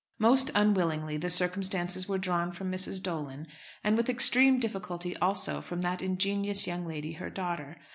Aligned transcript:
Most 0.17 0.49
unwillingly 0.55 1.17
the 1.17 1.29
circumstances 1.29 2.09
were 2.09 2.17
drawn 2.17 2.51
from 2.51 2.71
Mrs. 2.71 3.03
Dolan, 3.03 3.45
and 3.83 3.95
with 3.95 4.09
extreme 4.09 4.59
difficulty 4.59 5.15
also 5.17 5.61
from 5.61 5.81
that 5.81 6.01
ingenious 6.01 6.65
young 6.65 6.87
lady 6.87 7.11
her 7.11 7.29
daughter. 7.29 7.75